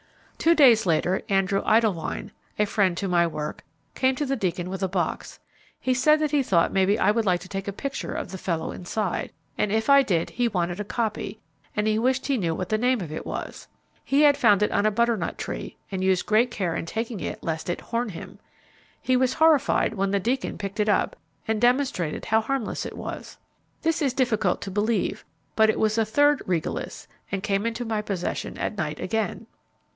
[0.39, 3.63] Two days later, Andrew Idlewine, a friend to my work,
[3.93, 5.39] came to the Deacon with a box.
[5.79, 8.39] He said that he thought maybe I would like to take a picture of the
[8.39, 11.39] fellow inside, and if I did, he wanted a copy;
[11.75, 13.67] and he wished he knew what the name of it was.
[14.03, 17.43] He had found it on a butternut tree, and used great care in taking it
[17.43, 18.39] lest it 'horn' him.
[18.99, 21.15] He was horrified when the Deacon picked it up,
[21.47, 23.37] and demonstrated how harmless it was.
[23.83, 25.23] This is difficult to believe,
[25.55, 29.45] but it was a third Regalis and came into my possession at night again.